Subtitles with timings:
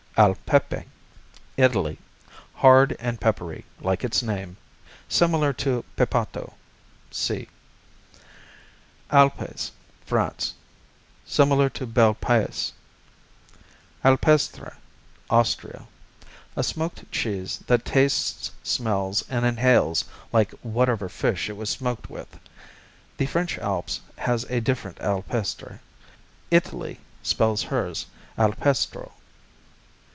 [0.17, 0.83] Al Pepe
[1.57, 1.97] Italy
[2.55, 4.57] Hard and peppery, like its name.
[5.07, 6.53] Similar to Pepato
[7.09, 7.47] (see).
[9.09, 9.71] Alpes
[10.05, 10.53] France
[11.25, 12.73] Similar to Bel Paese.
[14.03, 14.75] Alpestra
[15.29, 15.87] Austria
[16.57, 22.37] A smoked cheese that tastes, smells and inhales like whatever fish it was smoked with.
[23.17, 25.79] The French Alps has a different Alpestre;
[26.51, 28.05] Italy spells hers
[28.37, 29.13] Alpestro.